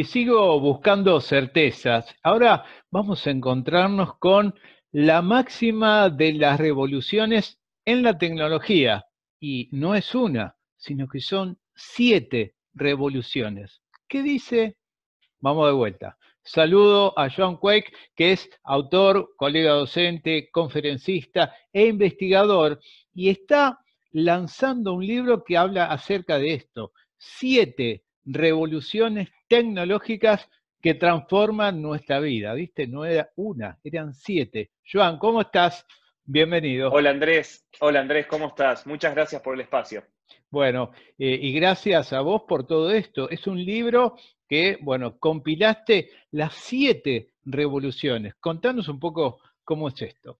Y 0.00 0.04
sigo 0.04 0.58
buscando 0.58 1.20
certezas. 1.20 2.06
Ahora 2.22 2.64
vamos 2.90 3.26
a 3.26 3.30
encontrarnos 3.30 4.16
con 4.16 4.54
la 4.92 5.20
máxima 5.20 6.08
de 6.08 6.32
las 6.32 6.58
revoluciones 6.58 7.60
en 7.84 8.02
la 8.02 8.16
tecnología. 8.16 9.04
Y 9.38 9.68
no 9.72 9.94
es 9.94 10.14
una, 10.14 10.56
sino 10.78 11.06
que 11.06 11.20
son 11.20 11.58
siete 11.74 12.54
revoluciones. 12.72 13.82
¿Qué 14.08 14.22
dice? 14.22 14.78
Vamos 15.38 15.66
de 15.66 15.74
vuelta. 15.74 16.16
Saludo 16.42 17.12
a 17.18 17.28
John 17.28 17.58
Quake, 17.58 17.92
que 18.16 18.32
es 18.32 18.48
autor, 18.62 19.34
colega 19.36 19.72
docente, 19.72 20.48
conferencista 20.50 21.54
e 21.74 21.88
investigador, 21.88 22.80
y 23.12 23.28
está 23.28 23.78
lanzando 24.12 24.94
un 24.94 25.06
libro 25.06 25.44
que 25.44 25.58
habla 25.58 25.92
acerca 25.92 26.38
de 26.38 26.54
esto. 26.54 26.92
Siete 27.18 28.04
revoluciones 28.24 29.28
tecnológicas 29.50 30.48
que 30.80 30.94
transforman 30.94 31.82
nuestra 31.82 32.20
vida, 32.20 32.54
¿viste? 32.54 32.86
No 32.86 33.04
era 33.04 33.30
una, 33.34 33.80
eran 33.82 34.14
siete. 34.14 34.70
Joan, 34.90 35.18
¿cómo 35.18 35.40
estás? 35.40 35.84
Bienvenido. 36.24 36.92
Hola 36.92 37.10
Andrés, 37.10 37.66
hola 37.80 37.98
Andrés, 37.98 38.28
¿cómo 38.28 38.46
estás? 38.46 38.86
Muchas 38.86 39.12
gracias 39.12 39.42
por 39.42 39.54
el 39.54 39.62
espacio. 39.62 40.04
Bueno, 40.50 40.92
eh, 41.18 41.36
y 41.42 41.52
gracias 41.52 42.12
a 42.12 42.20
vos 42.20 42.42
por 42.46 42.64
todo 42.64 42.92
esto. 42.92 43.28
Es 43.28 43.48
un 43.48 43.62
libro 43.62 44.14
que, 44.48 44.78
bueno, 44.82 45.18
compilaste 45.18 46.10
las 46.30 46.54
siete 46.54 47.32
revoluciones. 47.44 48.36
Contanos 48.36 48.86
un 48.88 49.00
poco 49.00 49.40
cómo 49.64 49.88
es 49.88 50.00
esto. 50.00 50.38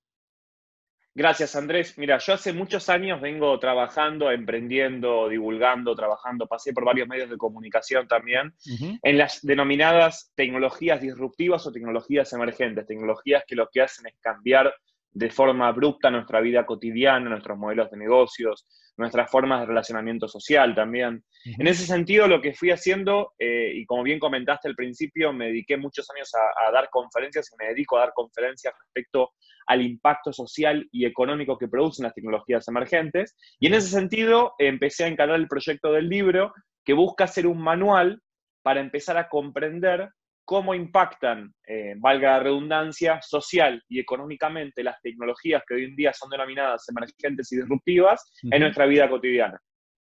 Gracias, 1.12 1.56
Andrés. 1.56 1.98
Mira, 1.98 2.18
yo 2.18 2.34
hace 2.34 2.52
muchos 2.52 2.88
años 2.88 3.20
vengo 3.20 3.58
trabajando, 3.58 4.30
emprendiendo, 4.30 5.28
divulgando, 5.28 5.96
trabajando, 5.96 6.46
pasé 6.46 6.72
por 6.72 6.84
varios 6.84 7.08
medios 7.08 7.28
de 7.28 7.36
comunicación 7.36 8.06
también, 8.06 8.54
en 9.02 9.18
las 9.18 9.40
denominadas 9.42 10.32
tecnologías 10.36 11.00
disruptivas 11.00 11.66
o 11.66 11.72
tecnologías 11.72 12.32
emergentes, 12.32 12.86
tecnologías 12.86 13.42
que 13.46 13.56
lo 13.56 13.68
que 13.72 13.82
hacen 13.82 14.06
es 14.06 14.14
cambiar 14.20 14.72
de 15.12 15.30
forma 15.30 15.66
abrupta 15.66 16.10
nuestra 16.10 16.40
vida 16.40 16.64
cotidiana, 16.64 17.30
nuestros 17.30 17.58
modelos 17.58 17.90
de 17.90 17.96
negocios, 17.96 18.66
nuestras 18.96 19.30
formas 19.30 19.60
de 19.60 19.66
relacionamiento 19.66 20.28
social 20.28 20.74
también. 20.74 21.24
En 21.44 21.66
ese 21.66 21.86
sentido, 21.86 22.28
lo 22.28 22.40
que 22.40 22.54
fui 22.54 22.70
haciendo, 22.70 23.32
eh, 23.38 23.72
y 23.74 23.86
como 23.86 24.02
bien 24.02 24.18
comentaste 24.18 24.68
al 24.68 24.76
principio, 24.76 25.32
me 25.32 25.46
dediqué 25.46 25.76
muchos 25.76 26.08
años 26.10 26.30
a, 26.34 26.70
dar 26.70 26.88
conferencias 26.90 27.50
y 27.50 27.56
me 27.56 27.70
dedico 27.70 27.96
a 27.96 28.00
dar 28.00 28.12
conferencias 28.14 28.74
respecto 28.78 29.30
al 29.70 29.82
impacto 29.82 30.32
social 30.32 30.88
y 30.90 31.06
económico 31.06 31.56
que 31.56 31.68
producen 31.68 32.02
las 32.02 32.12
tecnologías 32.12 32.66
emergentes. 32.66 33.36
Y 33.60 33.68
en 33.68 33.74
ese 33.74 33.86
sentido, 33.86 34.54
empecé 34.58 35.04
a 35.04 35.06
encargar 35.06 35.38
el 35.38 35.46
proyecto 35.46 35.92
del 35.92 36.08
libro 36.08 36.52
que 36.84 36.92
busca 36.92 37.28
ser 37.28 37.46
un 37.46 37.62
manual 37.62 38.20
para 38.62 38.80
empezar 38.80 39.16
a 39.16 39.28
comprender 39.28 40.10
cómo 40.44 40.74
impactan, 40.74 41.54
eh, 41.68 41.94
valga 41.98 42.32
la 42.32 42.40
redundancia, 42.40 43.22
social 43.22 43.80
y 43.88 44.00
económicamente 44.00 44.82
las 44.82 45.00
tecnologías 45.02 45.62
que 45.64 45.74
hoy 45.74 45.84
en 45.84 45.94
día 45.94 46.12
son 46.12 46.30
denominadas 46.30 46.88
emergentes 46.88 47.52
y 47.52 47.58
disruptivas 47.58 48.32
en 48.42 48.60
nuestra 48.60 48.86
vida 48.86 49.08
cotidiana. 49.08 49.60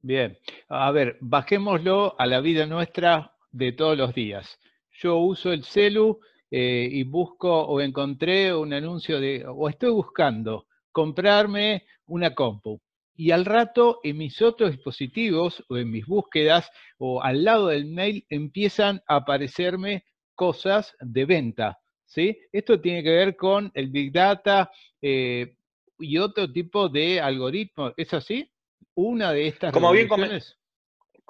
Bien, 0.01 0.39
a 0.71 0.91
ver, 0.93 1.19
bajémoslo 1.21 2.17
a 2.19 2.25
la 2.25 2.41
vida 2.41 2.65
nuestra 2.65 3.37
de 3.51 3.73
todos 3.73 3.99
los 3.99 4.15
días. 4.15 4.59
Yo 4.93 5.19
uso 5.19 5.53
el 5.53 5.65
celu 5.65 6.21
eh, 6.55 6.87
y 6.91 7.05
busco 7.05 7.51
o 7.51 7.81
encontré 7.81 8.55
un 8.55 8.75
anuncio 8.75 9.19
de, 9.19 9.43
o 9.49 9.71
estoy 9.71 9.91
buscando 9.91 10.67
comprarme 10.93 11.87
una 12.05 12.35
compu. 12.35 12.79
Y 13.17 13.31
al 13.31 13.47
rato 13.47 14.01
en 14.03 14.19
mis 14.19 14.43
otros 14.43 14.73
dispositivos 14.73 15.65
o 15.71 15.79
en 15.79 15.91
mis 15.91 16.05
búsquedas 16.05 16.71
o 16.99 17.23
al 17.23 17.45
lado 17.45 17.69
del 17.69 17.87
mail 17.87 18.27
empiezan 18.29 19.03
a 19.09 19.17
aparecerme 19.17 20.05
cosas 20.35 20.95
de 21.01 21.25
venta. 21.25 21.79
¿sí? 22.05 22.39
Esto 22.53 22.79
tiene 22.83 23.03
que 23.03 23.11
ver 23.11 23.35
con 23.35 23.71
el 23.73 23.89
Big 23.89 24.13
Data 24.13 24.71
eh, 25.01 25.57
y 25.99 26.19
otro 26.19 26.53
tipo 26.53 26.91
de 26.91 27.19
algoritmos. 27.19 27.95
¿Es 27.97 28.13
así? 28.13 28.53
Una 28.95 29.33
de 29.33 29.47
estas 29.47 29.73
como 29.73 29.91
bien, 29.91 30.07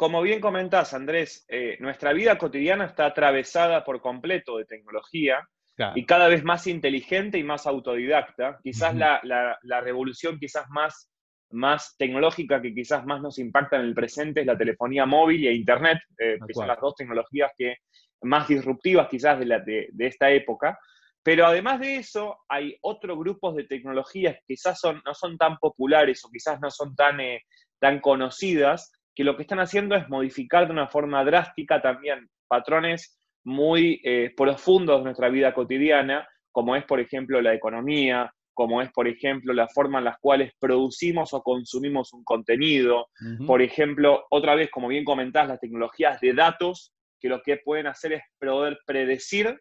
como 0.02 0.20
bien 0.20 0.40
comentás, 0.40 0.94
Andrés, 0.94 1.44
eh, 1.46 1.76
nuestra 1.78 2.12
vida 2.12 2.36
cotidiana 2.36 2.86
está 2.86 3.06
atravesada 3.06 3.84
por 3.84 4.00
completo 4.00 4.58
de 4.58 4.64
tecnología 4.64 5.48
y 5.94 6.04
cada 6.06 6.26
vez 6.26 6.42
más 6.42 6.66
inteligente 6.66 7.38
y 7.38 7.44
más 7.44 7.68
autodidacta. 7.68 8.58
Quizás 8.64 8.96
la, 8.96 9.20
la, 9.22 9.80
revolución 9.80 10.40
quizás 10.40 10.68
más, 10.70 11.08
más 11.52 11.94
tecnológica 11.96 12.60
que 12.60 12.74
quizás 12.74 13.06
más 13.06 13.22
nos 13.22 13.38
impacta 13.38 13.76
en 13.76 13.82
el 13.82 13.94
presente 13.94 14.40
es 14.40 14.46
la 14.46 14.58
telefonía 14.58 15.06
móvil 15.06 15.46
e 15.46 15.54
Internet, 15.54 15.98
eh, 16.18 16.36
que 16.48 16.52
son 16.52 16.66
las 16.66 16.80
dos 16.80 16.96
tecnologías 16.96 17.52
que 17.56 17.76
más 18.22 18.48
disruptivas 18.48 19.06
quizás 19.08 19.38
de, 19.38 19.46
la, 19.46 19.60
de, 19.60 19.88
esta 20.00 20.32
época. 20.32 20.80
Pero 21.22 21.46
además 21.46 21.78
de 21.78 21.98
eso, 21.98 22.38
hay 22.48 22.76
otros 22.80 23.16
grupos 23.16 23.54
de 23.54 23.68
tecnologías 23.68 24.34
que 24.34 24.54
quizás 24.54 24.80
son, 24.80 25.00
no 25.06 25.14
son 25.14 25.38
tan 25.38 25.58
populares 25.58 26.24
o 26.24 26.28
quizás 26.28 26.60
no 26.60 26.72
son 26.72 26.96
tan, 26.96 27.20
eh, 27.20 27.42
tan 27.78 28.00
conocidas, 28.00 28.90
que 29.14 29.24
lo 29.24 29.36
que 29.36 29.42
están 29.42 29.60
haciendo 29.60 29.94
es 29.94 30.08
modificar 30.08 30.66
de 30.66 30.72
una 30.72 30.88
forma 30.88 31.24
drástica 31.24 31.80
también 31.80 32.28
patrones 32.48 33.18
muy 33.44 34.00
eh, 34.04 34.32
profundos 34.36 34.98
de 34.98 35.04
nuestra 35.04 35.28
vida 35.28 35.52
cotidiana, 35.52 36.28
como 36.50 36.76
es, 36.76 36.84
por 36.84 37.00
ejemplo, 37.00 37.40
la 37.40 37.54
economía, 37.54 38.32
como 38.54 38.82
es, 38.82 38.90
por 38.92 39.08
ejemplo, 39.08 39.52
la 39.52 39.68
forma 39.68 39.98
en 39.98 40.04
la 40.04 40.18
cual 40.20 40.52
producimos 40.60 41.32
o 41.32 41.42
consumimos 41.42 42.12
un 42.12 42.22
contenido. 42.22 43.08
Por 43.46 43.62
ejemplo, 43.62 44.26
otra 44.30 44.54
vez, 44.54 44.70
como 44.70 44.88
bien 44.88 45.04
comentás, 45.04 45.48
las 45.48 45.60
tecnologías 45.60 46.20
de 46.20 46.34
datos 46.34 46.92
que 47.18 47.28
lo 47.28 47.40
que 47.40 47.56
pueden 47.56 47.86
hacer 47.86 48.12
es 48.12 48.22
poder 48.38 48.78
predecir 48.84 49.58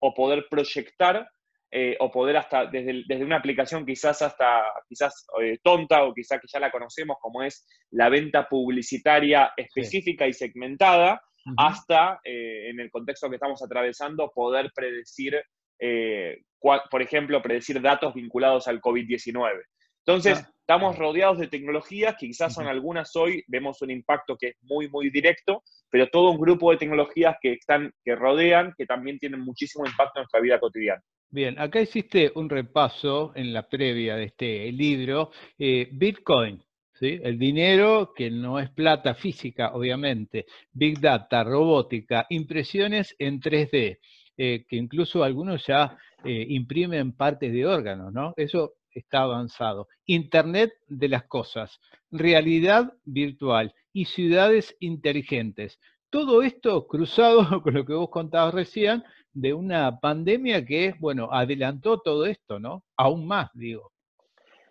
o 0.00 0.12
poder 0.12 0.46
proyectar 0.50 1.28
eh, 1.74 1.96
o 2.00 2.10
poder 2.10 2.36
hasta 2.36 2.66
desde, 2.66 3.02
desde, 3.06 3.24
una 3.24 3.38
aplicación 3.38 3.86
quizás 3.86 4.20
hasta 4.20 4.62
quizás 4.86 5.26
eh, 5.40 5.58
tonta 5.62 6.04
o 6.04 6.12
quizás 6.12 6.38
que 6.38 6.46
ya 6.46 6.60
la 6.60 6.70
conocemos 6.70 7.16
como 7.18 7.42
es 7.42 7.66
la 7.92 8.10
venta 8.10 8.46
publicitaria 8.46 9.54
específica 9.56 10.26
y 10.26 10.34
segmentada, 10.34 11.22
hasta 11.56 12.20
eh, 12.24 12.68
en 12.68 12.78
el 12.78 12.90
contexto 12.90 13.30
que 13.30 13.36
estamos 13.36 13.62
atravesando 13.62 14.30
poder 14.34 14.70
predecir, 14.74 15.42
por 16.60 17.02
ejemplo, 17.02 17.40
predecir 17.40 17.80
datos 17.80 18.12
vinculados 18.12 18.68
al 18.68 18.80
COVID-19. 18.80 19.62
Entonces, 20.04 20.44
estamos 20.60 20.98
rodeados 20.98 21.38
de 21.38 21.48
tecnologías 21.48 22.16
que 22.18 22.26
quizás 22.26 22.52
son 22.52 22.66
algunas 22.66 23.16
hoy, 23.16 23.42
vemos 23.46 23.80
un 23.82 23.90
impacto 23.90 24.36
que 24.36 24.48
es 24.48 24.56
muy, 24.60 24.88
muy 24.88 25.10
directo, 25.10 25.62
pero 25.88 26.08
todo 26.08 26.30
un 26.30 26.38
grupo 26.38 26.70
de 26.70 26.76
tecnologías 26.76 27.36
que, 27.40 27.54
están, 27.54 27.92
que 28.04 28.14
rodean, 28.14 28.74
que 28.76 28.84
también 28.84 29.18
tienen 29.18 29.40
muchísimo 29.40 29.86
impacto 29.86 30.18
en 30.18 30.22
nuestra 30.22 30.40
vida 30.40 30.60
cotidiana. 30.60 31.02
Bien, 31.34 31.58
acá 31.58 31.80
hiciste 31.80 32.30
un 32.34 32.50
repaso 32.50 33.32
en 33.34 33.54
la 33.54 33.66
previa 33.66 34.16
de 34.16 34.24
este 34.24 34.70
libro. 34.70 35.30
Eh, 35.58 35.88
Bitcoin, 35.90 36.62
¿sí? 36.92 37.18
el 37.22 37.38
dinero 37.38 38.12
que 38.14 38.30
no 38.30 38.60
es 38.60 38.68
plata 38.68 39.14
física, 39.14 39.72
obviamente, 39.72 40.44
Big 40.74 41.00
Data, 41.00 41.42
robótica, 41.42 42.26
impresiones 42.28 43.16
en 43.18 43.40
3D, 43.40 43.98
eh, 44.36 44.66
que 44.68 44.76
incluso 44.76 45.24
algunos 45.24 45.66
ya 45.66 45.96
eh, 46.22 46.44
imprimen 46.50 47.12
partes 47.16 47.50
de 47.50 47.64
órganos, 47.64 48.12
¿no? 48.12 48.34
Eso 48.36 48.74
está 48.90 49.22
avanzado. 49.22 49.88
Internet 50.04 50.74
de 50.86 51.08
las 51.08 51.24
cosas, 51.24 51.80
realidad 52.10 52.92
virtual 53.06 53.72
y 53.90 54.04
ciudades 54.04 54.76
inteligentes. 54.80 55.78
Todo 56.12 56.42
esto 56.42 56.86
cruzado 56.86 57.40
con 57.62 57.72
lo 57.72 57.86
que 57.86 57.94
vos 57.94 58.10
contabas 58.10 58.52
recién 58.52 59.02
de 59.32 59.54
una 59.54 59.98
pandemia 59.98 60.62
que, 60.62 60.94
bueno, 60.98 61.30
adelantó 61.32 62.00
todo 62.00 62.26
esto, 62.26 62.60
¿no? 62.60 62.84
Aún 62.98 63.26
más, 63.26 63.48
digo. 63.54 63.90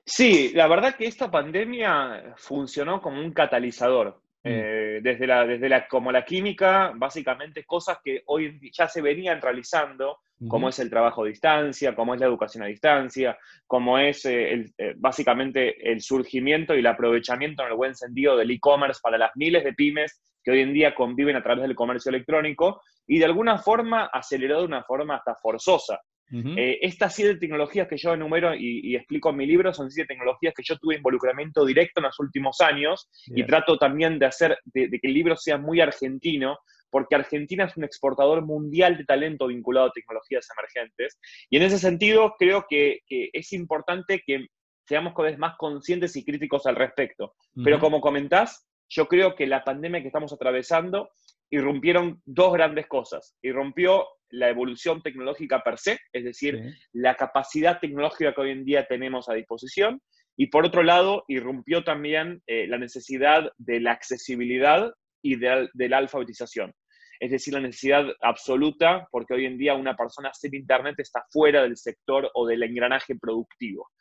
Sí, 0.06 0.52
la 0.54 0.68
verdad 0.68 0.96
que 0.96 1.08
esta 1.08 1.32
pandemia 1.32 2.36
funcionó 2.38 3.02
como 3.02 3.20
un 3.20 3.34
catalizador. 3.34 4.22
Mm. 4.44 4.50
Eh, 4.50 5.00
desde, 5.02 5.26
la, 5.26 5.46
desde 5.48 5.68
la, 5.68 5.88
como 5.88 6.12
la 6.12 6.24
química, 6.24 6.94
básicamente 6.96 7.64
cosas 7.64 7.98
que 8.04 8.22
hoy 8.28 8.60
ya 8.72 8.88
se 8.88 9.02
venían 9.02 9.42
realizando, 9.42 10.20
como 10.48 10.70
es 10.70 10.78
el 10.80 10.90
trabajo 10.90 11.24
a 11.24 11.28
distancia, 11.28 11.96
como 11.96 12.14
es 12.14 12.20
la 12.20 12.26
educación 12.28 12.64
a 12.64 12.68
distancia, 12.68 13.38
como 13.66 13.98
es 13.98 14.26
eh, 14.26 14.54
el, 14.54 14.74
eh, 14.78 14.94
básicamente 14.98 15.92
el 15.92 16.02
surgimiento 16.02 16.76
y 16.76 16.80
el 16.80 16.88
aprovechamiento 16.88 17.64
en 17.64 17.70
el 17.70 17.76
buen 17.76 17.96
sentido 17.96 18.38
del 18.38 18.50
e-commerce 18.50 19.00
para 19.04 19.20
las 19.20 19.32
miles 19.36 19.64
de 19.64 19.74
pymes 19.74 20.20
que 20.44 20.52
hoy 20.52 20.62
en 20.62 20.74
día 20.74 20.96
conviven 20.96 21.36
a 21.36 21.44
través 21.44 21.64
del 21.64 21.76
comercio 21.76 22.10
electrónico 22.10 22.82
y 23.08 23.20
de 23.20 23.26
alguna 23.26 23.58
forma 23.58 24.06
aceleró 24.06 24.60
de 24.60 24.66
una 24.66 24.84
forma 24.84 25.16
hasta 25.16 25.36
forzosa. 25.36 26.00
Eh, 26.34 26.80
estas 26.82 27.14
siete 27.14 27.36
tecnologías 27.36 27.90
que 27.90 27.98
yo 27.98 28.14
enumero 28.14 28.56
y, 28.56 28.96
explico 28.96 29.32
en 29.32 29.36
mi 29.36 29.46
libro 29.46 29.74
son 29.74 29.92
siete 29.92 30.14
tecnologías 30.14 30.54
que 30.56 30.64
yo 30.64 30.78
tuve 30.78 30.96
involucramiento 30.96 31.66
directo 31.66 32.00
en 32.00 32.06
los 32.06 32.18
últimos 32.20 32.62
años 32.62 33.10
y 33.28 33.46
trato 33.46 33.78
también 33.78 34.18
de 34.18 34.28
hacer 34.28 34.58
de, 34.64 34.90
que 34.90 35.08
el 35.08 35.14
libro 35.14 35.36
sea 35.36 35.58
muy 35.58 35.82
argentino, 35.82 36.58
porque 36.90 37.16
Argentina 37.16 37.66
es 37.66 37.76
un 37.76 37.84
exportador 37.84 38.46
mundial 38.46 38.98
de 38.98 39.04
talento 39.04 39.48
vinculado 39.48 39.88
a 39.88 39.92
tecnologías 39.92 40.48
emergentes. 40.58 41.20
Y 41.50 41.58
en 41.58 41.64
ese 41.64 41.80
sentido, 41.80 42.36
creo 42.40 42.66
que, 42.70 43.02
es 43.10 43.52
importante 43.52 44.24
que 44.26 44.48
seamos 44.88 45.14
cada 45.14 45.30
vez 45.30 45.38
más 45.38 45.56
conscientes 45.58 46.16
y 46.16 46.24
críticos 46.24 46.66
al 46.66 46.78
respecto. 46.78 47.34
Pero 47.64 47.80
como 47.80 48.00
comentás, 48.00 48.66
yo 48.92 49.08
creo 49.08 49.36
que 49.36 49.48
la 49.48 49.64
pandemia 49.64 50.02
que 50.02 50.08
estamos 50.08 50.34
atravesando 50.34 51.12
irrumpieron 51.50 52.22
dos 52.26 52.54
grandes 52.54 52.88
cosas. 52.88 53.36
Irrumpió 53.42 54.06
la 54.30 54.50
evolución 54.50 55.02
tecnológica 55.02 55.64
per 55.64 55.78
se, 55.78 56.00
es 56.14 56.24
decir, 56.24 56.62
la 56.94 57.16
capacidad 57.16 57.80
tecnológica 57.80 58.34
que 58.34 58.42
hoy 58.42 58.52
en 58.52 58.66
día 58.66 58.86
tenemos 58.86 59.30
a 59.30 59.34
disposición, 59.34 60.02
y 60.38 60.48
por 60.48 60.66
otro 60.66 60.84
lado, 60.84 61.24
irrumpió 61.28 61.84
también 61.84 62.42
eh, 62.48 62.68
la 62.68 62.78
necesidad 62.78 63.52
de 63.58 63.80
la 63.80 63.92
accesibilidad 63.92 64.94
y 65.22 65.36
de, 65.36 65.70
la 65.74 65.98
alfabetización. 65.98 66.74
Es 67.22 67.30
decir, 67.30 67.54
la 67.54 67.60
necesidad 67.60 68.04
absoluta, 68.20 69.08
porque 69.12 69.36
hoy 69.36 69.46
en 69.46 69.56
día 69.56 69.76
una 69.76 69.96
persona 69.96 70.34
sin 70.34 70.56
Internet 70.56 70.96
está 70.98 71.24
fuera 71.30 71.62
del 71.62 71.78
sector 71.78 72.32
o 72.34 72.48
del 72.48 72.64
engranaje 72.64 73.16
productivo. 73.16 73.92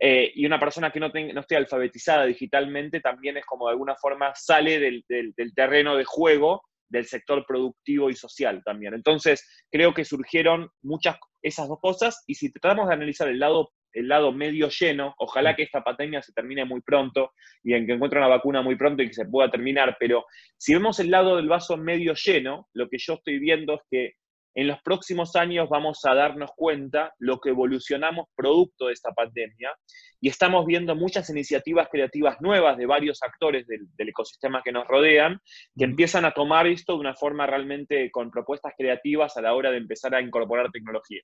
Eh, 0.00 0.32
y 0.34 0.46
una 0.46 0.58
persona 0.58 0.90
que 0.90 0.98
no, 0.98 1.08
no, 1.08 1.40
esté 1.40 1.54
alfabetizada 1.54 2.24
digitalmente 2.24 3.00
también 3.00 3.36
es 3.36 3.44
como 3.44 3.66
de 3.66 3.72
alguna 3.72 3.94
forma 3.96 4.32
sale 4.34 4.80
del, 4.80 5.04
del 5.06 5.54
terreno 5.54 5.96
de 5.96 6.04
juego 6.06 6.62
del 6.88 7.06
sector 7.06 7.44
productivo 7.46 8.08
y 8.08 8.14
social 8.14 8.62
también. 8.64 8.94
Entonces, 8.94 9.46
creo 9.70 9.92
que 9.92 10.06
surgieron 10.06 10.70
muchas 10.82 11.18
esas 11.42 11.68
dos 11.68 11.78
cosas 11.80 12.24
y 12.26 12.36
si 12.36 12.50
tratamos 12.52 12.88
de 12.88 12.94
analizar 12.94 13.28
el 13.28 13.38
lado 13.38 13.70
el 13.92 14.08
lado 14.08 14.32
medio 14.32 14.68
lleno, 14.68 15.14
ojalá 15.18 15.54
que 15.54 15.62
esta 15.62 15.82
pandemia 15.82 16.22
se 16.22 16.32
termine 16.32 16.64
muy 16.64 16.80
pronto 16.80 17.32
y 17.62 17.74
en 17.74 17.86
que 17.86 17.92
encuentre 17.92 18.18
una 18.18 18.28
vacuna 18.28 18.62
muy 18.62 18.76
pronto 18.76 19.02
y 19.02 19.08
que 19.08 19.14
se 19.14 19.26
pueda 19.26 19.50
terminar, 19.50 19.96
pero 19.98 20.24
si 20.56 20.74
vemos 20.74 20.98
el 21.00 21.10
lado 21.10 21.36
del 21.36 21.48
vaso 21.48 21.76
medio 21.76 22.14
lleno, 22.14 22.68
lo 22.72 22.88
que 22.88 22.98
yo 22.98 23.14
estoy 23.14 23.38
viendo 23.38 23.74
es 23.74 23.80
que 23.90 24.12
en 24.54 24.66
los 24.66 24.80
próximos 24.82 25.34
años 25.34 25.68
vamos 25.68 26.04
a 26.04 26.14
darnos 26.14 26.50
cuenta 26.54 27.14
lo 27.18 27.40
que 27.40 27.50
evolucionamos 27.50 28.26
producto 28.34 28.86
de 28.86 28.92
esta 28.92 29.12
pandemia 29.12 29.74
y 30.20 30.28
estamos 30.28 30.66
viendo 30.66 30.94
muchas 30.94 31.30
iniciativas 31.30 31.88
creativas 31.90 32.36
nuevas 32.40 32.76
de 32.76 32.86
varios 32.86 33.22
actores 33.22 33.66
del, 33.66 33.88
ecosistema 33.96 34.62
que 34.62 34.72
nos 34.72 34.86
rodean 34.86 35.40
que 35.76 35.84
empiezan 35.84 36.24
a 36.24 36.32
tomar 36.32 36.66
esto 36.66 36.94
de 36.94 37.00
una 37.00 37.14
forma 37.14 37.46
realmente 37.46 38.10
con 38.10 38.30
propuestas 38.30 38.74
creativas 38.76 39.36
a 39.36 39.42
la 39.42 39.54
hora 39.54 39.70
de 39.70 39.78
empezar 39.78 40.14
a 40.14 40.20
incorporar 40.20 40.70
tecnología. 40.70 41.22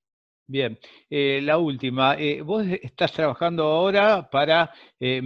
Bien, 0.51 0.79
eh, 1.11 1.41
la 1.43 1.59
última. 1.59 2.15
Eh, 2.19 2.41
vos 2.41 2.65
estás 2.67 3.13
trabajando 3.13 3.65
ahora 3.65 4.31
para 4.31 4.73
eh, 4.99 5.21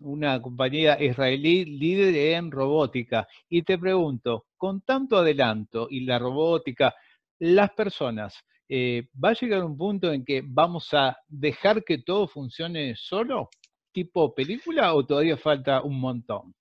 una 0.00 0.40
compañía 0.40 0.96
israelí 1.02 1.66
líder 1.66 2.14
en 2.38 2.50
robótica. 2.50 3.28
Y 3.50 3.62
te 3.64 3.76
pregunto, 3.76 4.46
con 4.56 4.80
tanto 4.80 5.18
adelanto 5.18 5.88
y 5.90 6.06
la 6.06 6.18
robótica, 6.18 6.94
las 7.38 7.70
personas, 7.72 8.34
eh, 8.66 9.08
¿va 9.22 9.30
a 9.30 9.34
llegar 9.34 9.62
un 9.62 9.76
punto 9.76 10.10
en 10.10 10.24
que 10.24 10.42
vamos 10.42 10.88
a 10.94 11.18
dejar 11.28 11.84
que 11.84 11.98
todo 11.98 12.26
funcione 12.26 12.94
solo, 12.96 13.50
tipo 13.92 14.34
película, 14.34 14.94
o 14.94 15.04
todavía 15.04 15.36
falta 15.36 15.82
un 15.82 16.00
montón? 16.00 16.54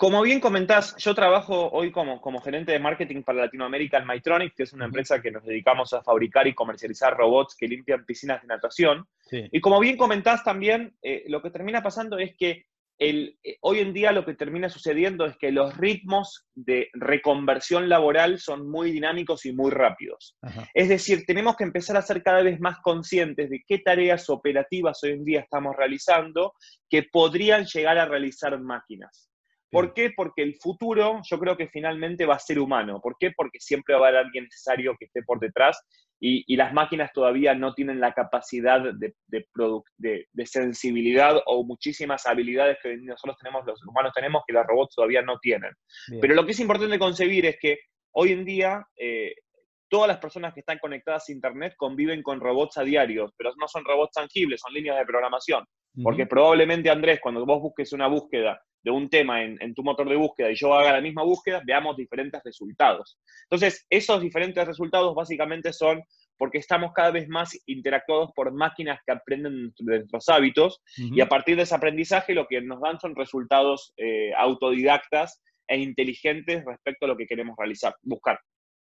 Como 0.00 0.22
bien 0.22 0.40
comentás, 0.40 0.96
yo 0.96 1.14
trabajo 1.14 1.68
hoy 1.72 1.92
como, 1.92 2.22
como 2.22 2.40
gerente 2.40 2.72
de 2.72 2.78
marketing 2.78 3.22
para 3.22 3.42
Latinoamérica 3.42 3.98
en 3.98 4.06
Mytronic, 4.06 4.54
que 4.54 4.62
es 4.62 4.72
una 4.72 4.86
empresa 4.86 5.20
que 5.20 5.30
nos 5.30 5.44
dedicamos 5.44 5.92
a 5.92 6.02
fabricar 6.02 6.46
y 6.46 6.54
comercializar 6.54 7.14
robots 7.14 7.54
que 7.54 7.68
limpian 7.68 8.06
piscinas 8.06 8.40
de 8.40 8.48
natación. 8.48 9.06
Y 9.30 9.60
como 9.60 9.78
bien 9.78 9.98
comentás 9.98 10.42
también, 10.42 10.96
eh, 11.02 11.24
lo 11.26 11.42
que 11.42 11.50
termina 11.50 11.82
pasando 11.82 12.18
es 12.18 12.34
que 12.34 12.64
el, 12.96 13.36
eh, 13.44 13.58
hoy 13.60 13.80
en 13.80 13.92
día 13.92 14.10
lo 14.12 14.24
que 14.24 14.32
termina 14.32 14.70
sucediendo 14.70 15.26
es 15.26 15.36
que 15.36 15.52
los 15.52 15.76
ritmos 15.76 16.46
de 16.54 16.88
reconversión 16.94 17.90
laboral 17.90 18.38
son 18.38 18.70
muy 18.70 18.92
dinámicos 18.92 19.44
y 19.44 19.52
muy 19.52 19.70
rápidos. 19.70 20.34
Es 20.72 20.88
decir, 20.88 21.24
tenemos 21.26 21.56
que 21.56 21.64
empezar 21.64 21.98
a 21.98 22.02
ser 22.02 22.22
cada 22.22 22.42
vez 22.42 22.58
más 22.58 22.78
conscientes 22.78 23.50
de 23.50 23.62
qué 23.66 23.80
tareas 23.80 24.30
operativas 24.30 24.98
hoy 25.02 25.10
en 25.10 25.26
día 25.26 25.40
estamos 25.40 25.76
realizando 25.76 26.54
que 26.88 27.02
podrían 27.02 27.66
llegar 27.66 27.98
a 27.98 28.06
realizar 28.06 28.58
máquinas. 28.58 29.29
¿Por 29.70 29.94
qué? 29.94 30.10
Porque 30.14 30.42
el 30.42 30.56
futuro 30.56 31.20
yo 31.22 31.38
creo 31.38 31.56
que 31.56 31.68
finalmente 31.68 32.26
va 32.26 32.34
a 32.34 32.40
ser 32.40 32.58
humano. 32.58 33.00
¿Por 33.00 33.16
qué? 33.18 33.30
Porque 33.36 33.60
siempre 33.60 33.94
va 33.94 34.06
a 34.06 34.08
haber 34.08 34.20
alguien 34.24 34.44
necesario 34.44 34.96
que 34.98 35.06
esté 35.06 35.22
por 35.22 35.38
detrás 35.38 35.80
y, 36.22 36.56
las 36.56 36.72
máquinas 36.74 37.10
todavía 37.14 37.54
no 37.54 37.72
tienen 37.72 37.98
la 37.98 38.12
capacidad 38.12 38.80
de, 38.80 39.14
de, 39.28 40.46
sensibilidad 40.46 41.40
o 41.46 41.64
muchísimas 41.64 42.26
habilidades 42.26 42.76
que 42.82 42.96
nosotros 42.98 43.38
tenemos, 43.40 43.64
los 43.64 43.80
humanos 43.86 44.12
tenemos, 44.14 44.42
que 44.46 44.52
los 44.52 44.66
robots 44.66 44.94
todavía 44.94 45.22
no 45.22 45.38
tienen. 45.38 45.72
Pero 46.20 46.34
lo 46.34 46.44
que 46.44 46.52
es 46.52 46.60
importante 46.60 46.98
concebir 46.98 47.46
es 47.46 47.56
que 47.58 47.78
hoy 48.12 48.32
en 48.32 48.44
día 48.44 48.84
eh, 48.96 49.32
todas 49.88 50.08
las 50.08 50.18
personas 50.18 50.52
que 50.52 50.60
están 50.60 50.78
conectadas 50.78 51.28
a 51.28 51.32
Internet 51.32 51.74
conviven 51.76 52.22
con 52.22 52.40
robots 52.40 52.76
a 52.76 52.82
diario, 52.82 53.32
pero 53.38 53.52
no 53.58 53.66
son 53.66 53.84
robots 53.84 54.12
tangibles, 54.12 54.60
son 54.60 54.74
líneas 54.74 54.98
de 54.98 55.06
programación. 55.06 55.64
Porque 56.02 56.26
probablemente, 56.26 56.88
Andrés, 56.88 57.20
cuando 57.20 57.44
vos 57.44 57.60
busques 57.60 57.92
una 57.92 58.06
búsqueda 58.06 58.62
de 58.82 58.90
un 58.90 59.10
tema 59.10 59.42
en, 59.42 59.58
en, 59.60 59.74
tu 59.74 59.82
motor 59.82 60.08
de 60.08 60.16
búsqueda 60.16 60.50
y 60.50 60.54
yo 60.54 60.72
haga 60.72 60.92
la 60.92 61.00
misma 61.00 61.22
búsqueda, 61.22 61.60
veamos 61.66 61.96
diferentes 61.96 62.40
resultados. 62.44 63.18
Entonces, 63.42 63.86
esos 63.90 64.22
diferentes 64.22 64.66
resultados 64.66 65.14
básicamente 65.14 65.72
son 65.72 66.02
porque 66.40 66.56
estamos 66.56 66.92
cada 66.94 67.10
vez 67.10 67.28
más 67.28 67.50
interactuados 67.66 68.30
por 68.34 68.50
máquinas 68.50 68.98
que 69.04 69.12
aprenden 69.12 69.74
de 69.76 69.98
nuestros 69.98 70.26
hábitos 70.30 70.80
y 70.96 71.20
a 71.20 71.28
partir 71.28 71.54
de 71.54 71.64
ese 71.64 71.74
aprendizaje 71.74 72.32
lo 72.32 72.46
que 72.46 72.62
nos 72.62 72.80
dan 72.80 72.98
son 72.98 73.14
resultados 73.14 73.92
eh, 73.98 74.32
autodidactas 74.38 75.42
e 75.68 75.76
inteligentes 75.76 76.64
respecto 76.64 77.04
a 77.04 77.08
lo 77.08 77.16
que 77.18 77.26
queremos 77.26 77.54
realizar, 77.58 77.94
buscar. 78.02 78.40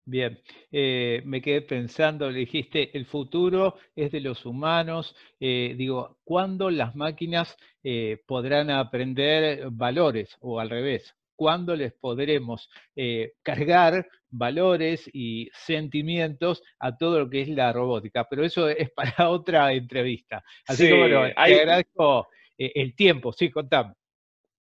Bien, 0.05 0.37
eh, 0.69 1.21
me 1.23 1.41
quedé 1.41 1.61
pensando, 1.61 2.29
le 2.29 2.39
dijiste, 2.39 2.95
el 2.97 3.05
futuro 3.05 3.77
es 3.95 4.11
de 4.11 4.19
los 4.19 4.45
humanos. 4.45 5.15
Eh, 5.39 5.75
digo, 5.77 6.17
¿cuándo 6.25 6.69
las 6.69 6.93
máquinas 6.93 7.55
eh, 7.83 8.21
podrán 8.25 8.69
aprender 8.69 9.69
valores 9.71 10.35
o 10.41 10.59
al 10.59 10.69
revés? 10.69 11.15
¿Cuándo 11.35 11.75
les 11.75 11.93
podremos 11.93 12.69
cargar 13.41 14.07
valores 14.29 15.09
y 15.11 15.49
sentimientos 15.53 16.61
a 16.79 16.95
todo 16.95 17.19
lo 17.19 17.29
que 17.29 17.41
es 17.41 17.49
la 17.49 17.73
robótica? 17.73 18.27
Pero 18.29 18.45
eso 18.45 18.69
es 18.69 18.91
para 18.95 19.29
otra 19.29 19.71
entrevista. 19.73 20.43
Así 20.67 20.87
que 20.87 20.97
bueno, 20.97 21.23
te 21.27 21.61
agradezco 21.61 22.27
el 22.57 22.93
tiempo. 22.95 23.31
Sí, 23.33 23.49
contame. 23.49 23.93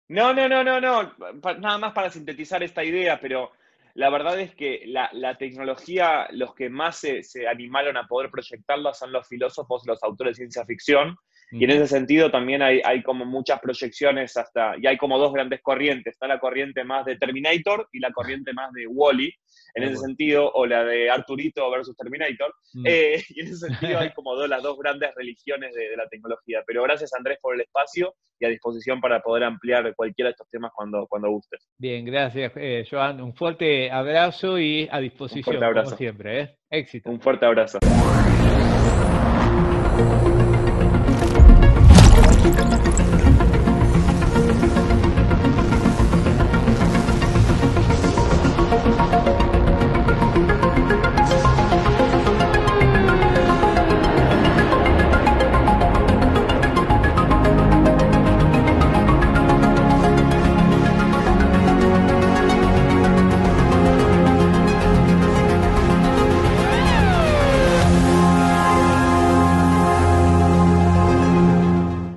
No, 0.09 0.33
no, 0.33 0.47
no, 0.47 0.63
no, 0.63 0.81
no. 0.81 1.13
Nada 1.59 1.77
más 1.77 1.94
para 1.94 2.09
sintetizar 2.09 2.63
esta 2.63 2.83
idea, 2.83 3.19
pero 3.19 3.51
la 3.97 4.11
verdad 4.11 4.39
es 4.39 4.53
que 4.53 4.83
la, 4.85 5.38
tecnología, 5.39 6.27
los 6.29 6.53
que 6.53 6.69
más 6.69 6.97
se, 6.97 7.23
se, 7.23 7.47
animaron 7.47 7.97
a 7.97 8.05
poder 8.05 8.29
proyectarla 8.29 8.94
son 8.94 9.11
los 9.11 9.27
filósofos, 9.27 9.88
los 9.88 10.03
autores 10.03 10.33
de 10.33 10.44
ciencia 10.44 10.65
ficción, 10.65 11.17
y 11.51 11.63
en 11.63 11.71
ese 11.71 11.88
sentido 11.88 12.29
también 12.29 12.61
hay, 12.61 12.81
hay, 12.83 13.01
como 13.03 13.25
muchas 13.25 13.59
proyecciones 13.59 14.35
hasta, 14.35 14.75
y 14.81 14.87
hay 14.87 14.97
como 14.97 15.18
dos 15.18 15.33
grandes 15.33 15.61
corrientes, 15.61 16.13
está 16.13 16.27
la 16.27 16.39
corriente 16.39 16.83
más 16.83 17.06
de 17.06 17.18
Terminator 17.18 17.87
y 17.92 17.99
la 17.99 18.11
corriente 18.11 18.54
más 18.54 18.71
de 18.73 18.85
Wally, 18.87 19.33
en 19.75 19.83
ese 19.83 19.97
sentido, 19.97 20.51
o 20.54 20.66
la 20.66 20.83
de 20.83 21.09
Arturito 21.09 21.69
versus 21.69 21.95
Terminator, 21.95 22.54
mm. 22.73 22.85
eh, 22.85 23.23
y 23.30 23.42
en 23.42 23.47
ese 23.47 23.57
sentido 23.68 23.99
hay 23.99 24.11
como 24.11 24.35
dos, 24.35 24.49
las 24.49 24.61
dos 24.61 24.77
grandes 24.77 25.13
religiones 25.16 25.73
de, 25.73 25.95
la 25.95 26.07
tecnología. 26.07 26.63
Pero 26.66 26.83
gracias 26.83 27.13
Andrés 27.13 27.39
por 27.42 27.56
el 27.56 27.61
espacio 27.61 28.13
y 28.39 28.45
a 28.45 28.49
disposición 28.49 28.99
para 29.01 29.21
poder 29.21 29.44
ampliar 29.44 29.94
cualquiera 29.95 30.27
de 30.27 30.31
estos 30.31 30.49
temas 30.49 30.71
cuando, 30.75 31.07
cuando 31.07 31.30
gustes. 31.30 31.68
Bien, 31.77 32.06
gracias 32.06 32.51
eh, 32.56 32.85
Joan, 32.89 33.21
un 33.21 33.33
fuerte 33.33 33.89
abrazo 33.89 34.59
y 34.59 34.87
a 34.92 34.99
disposición, 34.99 35.59
como 35.59 35.85
siempre. 35.92 36.42
¿eh? 36.42 36.57
Éxito. 36.69 37.09
Un 37.09 37.21
fuerte 37.21 37.45
abrazo. 37.45 37.80